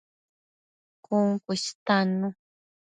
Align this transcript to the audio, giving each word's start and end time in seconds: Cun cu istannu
Cun 1.05 1.27
cu 1.43 1.49
istannu 1.57 2.27